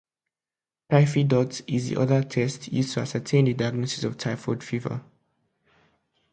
[0.91, 5.03] Typhidot is the other test used to ascertain the diagnosis of typhoid fever.